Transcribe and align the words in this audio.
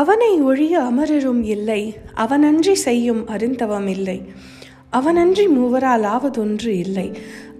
அவனை 0.00 0.30
ஒழிய 0.40 0.74
அமரரும் 0.80 1.42
இல்லை 1.44 1.82
அவனன்றி 2.14 2.72
செய்யும் 2.72 3.22
அருந்தவம் 3.28 3.86
இல்லை. 3.86 4.18
அவனன்றி 4.92 5.44
மூவரால் 5.56 6.04
ஆவதொன்று 6.14 6.72
இல்லை 6.84 7.06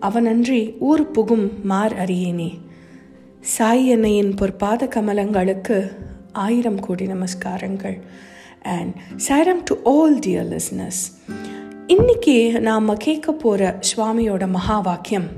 அவனன்றி 0.01 0.61
ஊர் 0.79 1.05
புகும் 1.11 1.47
மார் 1.65 1.95
அறியேனே. 2.05 2.51
சாய் 3.41 3.87
அன்னையின் 3.93 4.33
பொற்பாத 4.35 4.89
கமலங்களுக்கு 4.95 5.79
ஆயிரம் 6.33 6.81
கோடி 6.81 7.07
நமஸ்காரங்கள். 7.07 7.97
And 8.63 8.93
Sairam 9.29 9.65
to 9.65 9.75
all 9.85 10.19
dear 10.19 10.51
listeners 10.53 11.01
இன்னைக்கு 11.87 12.37
நாம் 12.61 12.97
கேட்க 12.97 13.33
போகிற 13.33 13.79
சுவாமியோட 13.89 14.45
மகா 14.49 14.79
வாக்கியம். 14.81 15.29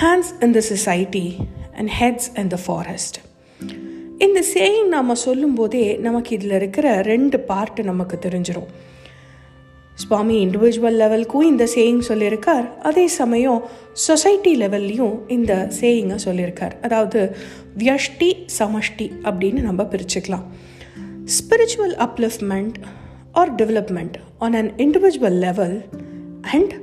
Hands 0.00 0.34
in 0.40 0.52
the 0.52 0.60
society 0.60 1.26
and 1.76 1.90
heads 2.00 2.28
in 2.38 2.52
the 2.54 2.58
forest 2.66 3.18
இந்த 4.18 4.42
சேயிங் 4.54 4.88
நாம் 4.88 5.14
சொல்லும்போதே 5.14 5.96
நமக்கு 5.96 6.30
இதில் 6.34 6.50
இருக்கிற 6.50 7.02
ரெண்டு 7.02 7.44
பார்ட்டு 7.48 7.82
நமக்கு 7.82 8.16
தெரிஞ்சிடும் 8.16 8.68
சுவாமி 9.94 10.46
இண்டிவிஜுவல் 10.46 10.96
லெவலுக்கும் 11.02 11.42
இந்த 11.42 11.64
சேயிங் 11.74 12.00
சொல்லியிருக்கார். 12.08 12.66
அதே 12.82 13.06
சமயம் 13.06 13.60
சொசைட்டி 13.92 14.60
லெவல்லையும் 14.60 15.14
இந்த 15.28 15.68
சேயிங்கை 15.80 16.18
சொல்லியிருக்கார். 16.24 16.74
அதாவது 16.82 17.36
வியஷ்டி 17.78 18.30
சமஷ்டி 18.58 19.10
அப்படின்னு 19.22 19.60
நம்ம 19.60 19.82
பிரிச்சுக்கலாம். 19.82 20.46
Spiritual 21.36 21.96
upliftment 22.06 22.76
or 23.32 23.54
development 23.54 24.18
on 24.38 24.54
an 24.54 24.70
individual 24.76 25.38
level 25.46 25.76
and 26.40 26.74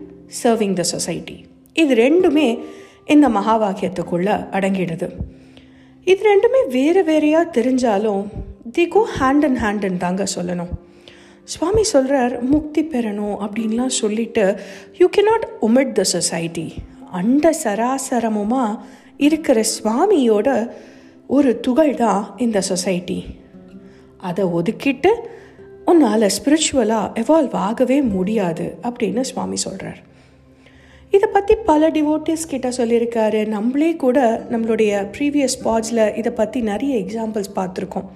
serving 0.44 0.73
the 0.73 0.84
society 0.84 1.45
இது 1.73 1.94
ரெண்டுமே 1.95 2.59
இந்த 3.06 3.30
மகா 3.30 3.56
வாக்கியத்துக்குள்ளே 3.64 4.36
அடங்கிடுது. 4.52 5.09
இது 6.06 6.24
ரெண்டுமே 6.24 6.72
வேறு 6.72 7.04
வேறையாக 7.04 7.62
தெரிஞ்சாலும் 7.62 8.23
தி 8.72 8.88
கோ 8.88 9.08
ஹேண்ட் 9.20 9.44
அண்ட் 9.44 9.58
ஹேண்டுன்னு 9.58 9.98
தாங்க 9.98 10.23
சொல்லணும். 10.36 10.70
சுவாமி 11.44 11.84
சொல்கிறார் 11.84 12.44
முக்தி 12.44 12.84
பெறணும் 12.84 13.38
அப்படின்லாம் 13.40 13.88
சொல்லிட்டு 13.88 14.60
you 14.98 15.10
cannot 15.18 15.45
omit 15.62 15.92
the 15.92 16.04
society 16.04 16.73
அண்ட 17.12 17.54
சராசரமுமாக 17.64 18.80
இருக்கிற 19.18 19.64
சுவாமியோட 19.64 20.70
ஒரு 21.28 21.60
துகள் 21.60 21.95
தான் 21.95 22.34
இந்த 22.38 22.62
சொசைட்டி 22.62 23.26
அதை 24.17 24.45
ஒதுக்கிட்டு 24.45 25.12
உன்னால் 25.86 26.22
ஸ்பிரிச்சுவலாக 26.22 27.12
எவால்வ் 27.16 27.52
ஆகவே 27.52 28.02
முடியாது 28.02 28.78
அப்படின்னு 28.84 29.22
சுவாமி 29.22 29.56
சொல்கிறார் 29.56 30.02
இதை 31.16 31.28
பற்றி 31.33 31.56
பல 31.56 31.89
டிவோட்டிஸ் 31.95 32.50
கிட்ட 32.52 32.69
சொல்லியிருக்காரு. 32.69 33.47
நம்மளே 33.47 33.89
கூட 34.03 34.19
நம்மளுடைய 34.52 34.92
ப்ரீவியஸ் 35.16 35.55
ஸ்பாட்ஸில் 35.55 36.16
இதை 36.20 36.31
பற்றி 36.31 36.59
நிறைய 36.61 36.94
எக்ஸாம்பிள்ஸ் 37.03 37.52
பார்த்துருக்கோம். 37.58 38.08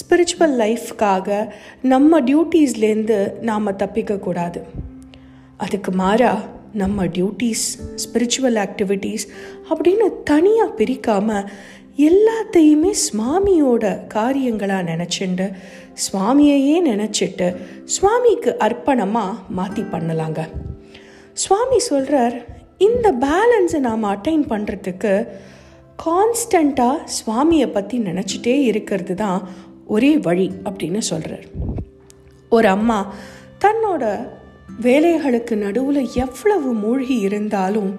ஸ்பிரிச்சுவல் 0.00 0.54
லைஃப்காக 0.64 1.38
நம்ம 1.92 2.20
டியூட்டீஸ்லேருந்து 2.20 3.18
நாம் 3.48 3.78
தப்பிக்கக்கூடாது. 3.82 4.60
அதுக்கு 5.56 5.90
மாறாக 6.02 6.48
நம்ம 6.82 7.04
டியூட்டீஸ் 7.16 7.66
ஸ்பிரிச்சுவல் 8.04 8.58
ஆக்டிவிட்டீஸ் 8.66 9.24
அப்படின்னு 9.70 10.06
தனியாக 10.24 10.76
பிரிக்காமல் 10.78 11.48
எல்லாத்தையுமே 12.08 12.92
சுவாமியோட 13.06 13.84
காரியங்களாக 14.14 14.88
நினச்சிண்டு 14.92 15.48
சுவாமியையே 16.04 16.76
நினச்சிட்டு 16.90 17.48
சுவாமிக்கு 17.96 18.52
அர்ப்பணமாக 18.66 19.40
மாற்றி 19.58 19.82
பண்ணலாங்க. 19.94 20.42
சுவாமி 21.32 21.78
சொல்கிறார் 21.78 22.46
இந்த 22.78 23.12
பேலன்ஸை 23.12 23.78
நாம் 23.78 24.04
அட்டைன் 24.04 24.44
பண்ணுறதுக்கு 24.48 25.28
கான்ஸ்டண்ட்டாக 26.04 27.06
சுவாமியை 27.16 27.72
பற்றி 27.72 27.98
நினச்சிட்டே 27.98 28.60
இருக்கிறது 28.60 29.14
தான் 29.14 29.48
ஒரே 29.86 30.16
வழி 30.16 30.50
அப்படின்னு 30.64 30.98
சொல்கிறார் 30.98 31.46
ஒரு 32.48 32.68
அம்மா 32.68 33.06
தன்னோட 33.60 34.18
வேலைகளுக்கு 34.80 35.54
நடுவில் 35.54 36.08
எவ்வளவு 36.14 36.72
மூழ்கி 36.72 37.18
இருந்தாலும் 37.18 37.98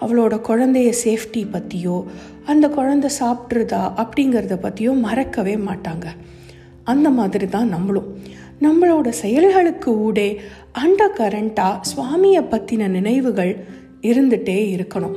அவளோட 0.00 0.34
குழந்தைய 0.48 0.92
சேஃப்டி 1.04 1.50
பற்றியோ 1.50 2.04
அந்த 2.44 2.68
குழந்தை 2.68 3.10
சாப்பிட்றதா 3.20 3.92
அப்படிங்கிறத 4.02 4.56
பற்றியோ 4.56 4.90
மறக்கவே 4.90 5.54
மாட்டாங்க. 5.54 6.06
அந்த 6.84 7.10
மாதிரி 7.10 7.46
தான் 7.48 7.68
நம்மளும். 7.68 8.22
நம்மளோட 8.60 9.08
செயல்களுக்கு 9.08 9.98
ஊடே 9.98 10.40
அண்ட 10.72 11.10
கரண்ட்டாக 11.16 11.80
சுவாமியை 11.96 12.42
பற்றின 12.42 12.86
நினைவுகள் 12.86 13.64
இருந்துகிட்டே 14.02 14.58
இருக்கணும். 14.76 15.16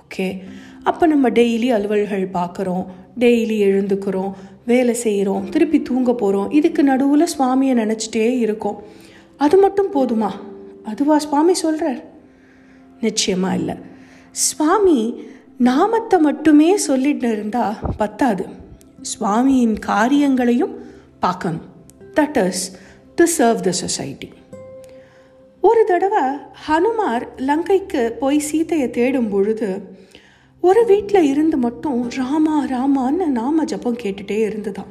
ஓகே. 0.00 0.42
அப்போ 0.82 1.06
நம்ம 1.06 1.30
டெய்லி 1.30 1.68
அலுவல்கள் 1.76 2.24
பார்க்குறோம் 2.32 2.84
டெய்லி 3.18 3.56
எழுந்துக்கிறோம் 3.68 4.32
வேலை 4.66 4.94
செய்கிறோம் 4.94 5.48
திருப்பி 5.48 5.82
தூங்க 5.82 6.14
போகிறோம் 6.14 6.50
இதுக்கு 6.50 6.82
நடுவில் 6.82 7.32
சுவாமியை 7.38 7.74
நினச்சிட்டே 7.82 8.38
இருக்கோம். 8.38 8.82
அது 9.36 9.56
மட்டும் 9.58 9.92
போதுமா? 9.92 10.30
அதுவா 10.84 11.18
சுவாமி 11.18 11.54
சொல்கிறார் 11.54 12.02
நிச்சயமாக 13.00 13.56
இல்லை. 13.56 13.74
சுவாமி 14.30 15.22
நாமத்தை 15.58 16.20
மட்டுமே 16.20 16.76
சொல்லிட்டு 16.76 17.32
இருந்தால் 17.32 17.74
பத்தாது. 17.96 18.46
சுவாமியின் 19.02 19.78
காரியங்களையும் 19.78 20.74
பார்க்கணும். 21.20 21.70
That 22.14 22.46
is 22.46 22.76
to 23.14 23.24
serve 23.38 23.60
the 23.60 23.72
society 23.72 24.28
ஒரு 25.60 25.84
தடவை 25.84 26.22
ஹனுமார் 26.68 27.26
லங்கைக்கு 27.36 28.08
போய் 28.10 28.38
சீதையை 28.38 28.90
தேடும் 28.90 29.28
பொழுது 29.28 29.82
ஒரு 30.60 30.84
வீட்டில் 30.84 31.22
இருந்து 31.22 31.56
மட்டும் 31.56 32.10
ராமா 32.10 32.56
ராமான்னு 32.64 33.26
நாம 33.26 33.64
ஜபம் 33.64 33.96
கேட்டுட்டே 33.96 34.38
இருந்துதான். 34.38 34.90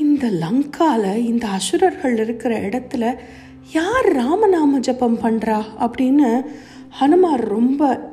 இந்த 0.00 0.26
லங்காவில் 0.26 1.16
இந்த 1.16 1.46
அசுரர்கள் 1.46 2.18
இருக்கிற 2.18 2.60
இடத்துல 2.60 3.18
யார் 3.72 4.16
ராமநாம 4.16 4.78
ஜபம் 4.78 5.18
பண்ணுறா 5.22 5.62
அப்படின்னு 5.80 6.46
ஹனுமார் 7.00 7.44
ரொம்ப 7.44 8.10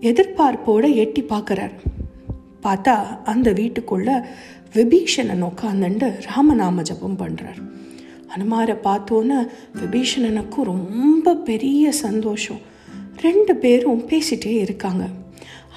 எதிர்பார்ப்போடு 0.00 0.94
எட்டி 0.94 1.22
பார்க்குறார். 1.22 1.74
பார்த்தா 2.66 2.94
அந்த 3.24 3.52
வீட்டுக்குள்ள 3.52 4.10
விபீஷணன் 4.74 5.48
உட்காந்துண்டு 5.50 6.08
ராமநாம 6.28 6.82
ஜபம் 6.82 7.18
பண்ணுறார் 7.18 7.60
ஹனுமாரை 8.32 8.74
பார்த்தோன்னே 8.84 9.38
விபீஷணனுக்கும் 9.80 10.68
ரொம்ப 10.72 11.34
பெரிய 11.48 11.92
சந்தோஷம். 11.92 12.62
ரெண்டு 13.20 13.52
பேரும் 13.56 14.00
பேசிட்டே 14.08 14.52
இருக்காங்க. 14.60 15.04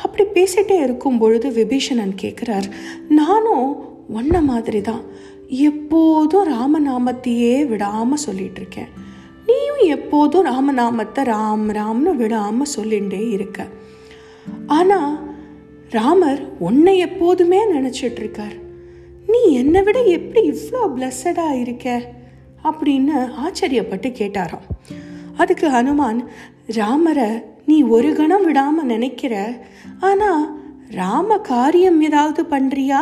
அப்படி 0.03 0.23
பேசிட்டே 0.37 0.77
இருக்கும் 0.83 1.17
பொழுது 1.17 1.47
விபீஷணன் 1.49 2.13
கேட்குறார் 2.21 2.67
நானும் 3.09 3.67
ஒன்ன 4.15 4.41
மாதிரி 4.41 4.81
தான் 4.81 5.03
எப்போதும் 5.47 6.49
ராமநாமத்தையே 6.53 7.67
விடாமல் 7.67 8.23
சொல்லிட்டு 8.25 8.61
இருக்கேன். 8.61 8.89
நீயும் 9.45 9.83
எப்போதும் 9.97 10.45
ராமநாமத்தை 10.45 11.23
ராம் 11.33 11.67
ராம்னு 11.79 12.13
விடாமல் 12.15 12.73
சொல்லிகிட்டே 12.75 13.21
இருக்க. 13.29 13.67
ஆனால் 14.67 15.11
ராமர் 15.89 16.41
உன்னை 16.59 16.97
எப்போதுமே 16.97 17.59
நினச்சிட்டு 17.73 18.19
இருக்கார் 18.19 18.55
நீ 19.27 19.51
என்னை 19.51 19.81
விட 19.81 20.03
எப்படி 20.03 20.51
இவ்வளோ 20.51 20.81
பிளஸடாக 20.95 21.59
இருக்க? 21.59 22.01
அப்படின்னு 22.63 23.15
ஆச்சரியப்பட்டு 23.45 24.09
கேட்டாராம். 24.19 24.65
அதுக்கு 25.37 25.67
ஹனுமான் 25.67 26.25
ராமரை 26.65 27.29
நீ 27.65 27.81
ஒரு 27.81 28.15
கணம் 28.15 28.45
விடாமல் 28.45 28.85
நினைக்கிற. 28.85 29.53
ஆனால் 29.99 30.59
ராம 30.89 31.37
காரியம் 31.37 32.01
ஏதாவது 32.01 32.43
பண்ணுறியா 32.43 32.99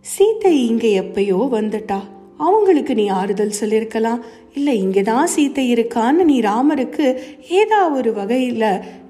சீத்தை 0.00 0.52
இங்கே 0.66 1.00
எப்பயோ 1.00 1.38
வந்துட்டா. 1.50 2.00
அவங்களுக்கு 2.46 2.92
நீ 3.00 3.04
ஆறுதல் 3.20 3.58
சொல்லியிருக்கலாம் 3.60 4.20
இல்லை 4.56 4.74
இங்கே 4.84 5.02
தான் 5.08 5.30
சீத்தை 5.34 5.64
இருக்கான்னு 5.74 6.22
நீ 6.30 6.36
ராமருக்கு 6.48 7.06
ஏதா 7.60 7.80
ஒரு 7.98 8.10
வகையில் 8.18 8.66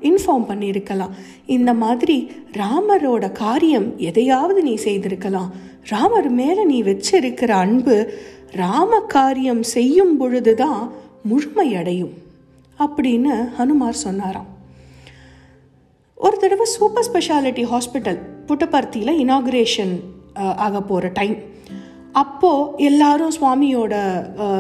இன்ஃபார்ம் 0.09 0.47
பண்ணியிருக்கலாம். 0.51 1.15
இந்த 1.57 1.71
மாதிரி 1.83 2.17
ராமரோட 2.61 3.25
காரியம் 3.43 3.89
எதையாவது 4.09 4.63
நீ 4.69 4.75
செய்திருக்கலாம். 4.87 5.51
ராமர் 5.93 6.31
மேலே 6.41 6.65
நீ 6.73 6.79
வச்சிருக்கிற 6.91 7.51
அன்பு 7.65 7.97
ராம 8.63 9.01
காரியம் 9.17 9.63
செய்யும் 9.75 10.15
பொழுது 10.21 10.55
தான் 10.63 10.81
முழுமையடையும் 11.31 12.15
அப்படின்னு 12.79 13.35
ஹனுமார் 13.59 14.03
சொன்னாராம். 14.07 14.49
ஒரு 16.25 16.37
தடவை 16.43 16.67
சூப்பர் 16.77 17.07
ஸ்பெஷாலிட்டி 17.09 17.65
ஹாஸ்பிட்டல் 17.73 18.19
புட்டபர்த்தியில் 18.49 19.21
இனாக்ரேஷன் 19.25 19.95
ஆக 20.67 20.81
போகிற 20.91 21.09
டைம் 21.21 21.37
அப்போது 22.13 22.85
எல்லாரும் 22.85 23.33
சுவாமியோட 23.41 23.95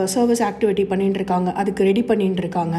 சர்வீஸ் 0.04 0.42
ஆக்டிவிட்டி 0.42 0.86
பண்ணிட்டு 0.86 1.14
இருக்காங்க 1.14 1.52
அதுக்கு 1.52 1.84
ரெடி 1.84 2.02
பண்ணிட்டு 2.02 2.36
இருக்காங்க 2.36 2.78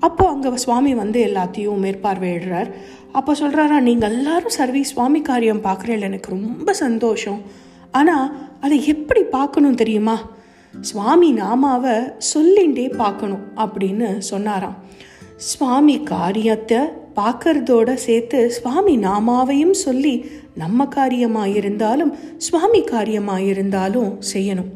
அப்போது 0.00 0.30
அங்கே 0.30 0.56
சுவாமி 0.56 0.94
வந்து 0.94 1.20
எல்லாத்தையும் 1.26 1.82
மேற்பார்வையிடுறார். 1.84 2.68
அப்போ 3.12 3.32
சொல்கிறாரா 3.34 3.80
நீங்கள் 3.80 4.10
எல்லாரும் 4.10 4.56
சர்வீஸ் 4.56 4.92
சுவாமி 4.92 5.20
காரியம் 5.20 5.62
பார்க்குறேன் 5.62 6.00
எனக்கு 6.00 6.30
ரொம்ப 6.30 6.72
சந்தோஷம். 6.72 7.40
ஆனால் 7.90 8.36
அதை 8.60 8.86
எப்படி 8.86 9.22
பார்க்கணும் 9.22 9.74
தெரியுமா? 9.74 10.16
சுவாமி 10.74 11.32
நாமாவை 11.32 12.14
சொல்லிண்டே 12.34 12.96
பார்க்கணும் 12.96 13.44
அப்படின்னு 13.56 14.18
சொன்னாராம். 14.18 14.76
சுவாமி 15.36 16.02
காரியத்தை 16.02 16.78
பார்க்கறதோட 17.14 17.94
சேர்த்து 17.94 18.50
சுவாமி 18.50 18.96
நாமாவையும் 18.98 19.70
சொல்லி 19.70 20.30
நம்ம 20.60 20.88
காரியமாயிருந்தாலும் 20.96 22.12
சுவாமி 22.46 22.80
காரியமாயிருந்தாலும் 22.92 24.10
செய்யணும். 24.32 24.70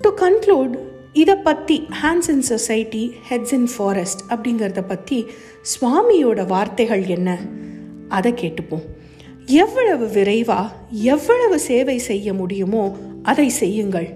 டு 0.00 0.10
கன்க்ளூட் 0.22 0.74
இதை 1.22 1.36
பற்றி 1.48 1.76
hands 2.00 2.30
in 2.32 2.44
society 2.50 3.04
heads 3.28 3.54
in 3.58 3.68
forest 3.74 4.22
அப்படிங்கிறத 4.32 4.82
பற்றி 4.92 5.18
சுவாமியோட 5.72 6.40
வார்த்தைகள் 6.52 7.04
என்ன? 7.16 7.38
அதை 8.16 8.32
கேட்டுப்போம். 8.42 8.86
எவ்வளவு 9.62 10.06
விரைவாக 10.16 10.74
எவ்வளவு 11.14 11.56
சேவை 11.68 11.98
செய்ய 12.10 12.34
முடியுமோ 12.40 12.84
அதை 13.30 13.48
செய்யுங்கள். 13.62 14.08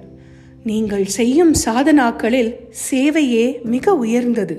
நீங்கள் 0.68 1.06
செய்யும் 1.18 1.54
சாதனாக்களில் 1.64 2.50
சேவையே 2.88 3.46
மிக 3.74 3.94
உயர்ந்தது. 4.04 4.56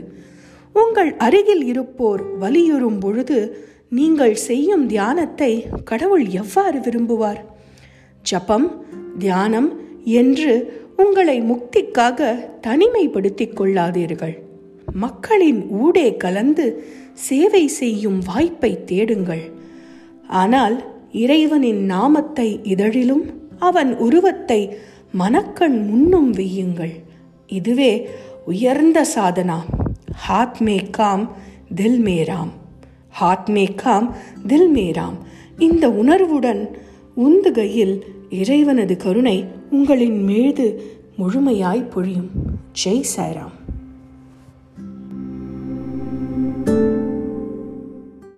உங்கள் 0.76 1.12
அருகில் 1.26 1.64
இருப்போர் 1.72 2.22
வலியுறும் 2.44 3.00
பொழுது 3.04 3.38
நீங்கள் 3.92 4.36
செய்யும் 4.36 4.84
தியானத்தை 4.88 5.50
கடவுள் 5.84 6.28
எவ்வாறு 6.28 6.80
விரும்புவார்? 6.80 7.40
ஜபம் 8.22 8.68
தியானம் 9.18 9.68
என்று 10.04 10.54
உங்களை 10.98 11.36
முக்திக்காக 11.42 12.30
தனிமைப்படுத்திக் 12.68 13.56
கொள்ளாதீர்கள். 13.56 14.36
மக்களின் 14.94 15.60
ஊடே 15.70 16.18
கலந்து 16.18 16.66
சேவை 17.14 17.68
செய்யும் 17.68 18.20
வாய்ப்பை 18.20 18.72
தேடுங்கள். 18.84 19.44
ஆனால் 20.28 20.78
இறைவனின் 21.12 21.84
நாமத்தை 21.86 22.60
இதழிலும் 22.64 23.26
அவன் 23.60 23.92
உருவத்தை 23.98 24.62
மனக்கண் 25.12 25.78
முன்னும் 25.90 26.32
வெய்யுங்கள் 26.34 26.96
இதுவே 27.48 27.92
உயர்ந்த 28.46 29.06
சாதனா. 29.16 29.60
ஹாத் 30.28 30.60
மே 30.60 30.80
காம் 30.92 31.28
தில் 31.76 32.02
மேராம் 32.04 32.52
ஹாத் 33.12 33.50
மே 33.50 33.66
காம் 33.66 34.16
தில் 34.48 34.76
மேராம் 34.76 35.18
இந்த 35.58 35.90
உணர்வுடன் 35.90 36.78
உந்துகையில் 37.18 38.02
இறைவனது 38.30 38.98
கருணை 38.98 39.46
உங்களின் 39.72 40.24
மீது 40.24 40.84
முழுமையாய் 41.18 41.90
பொழியும். 41.90 42.30
ஜெய் 42.84 43.04
சாய்ராம். 43.18 43.61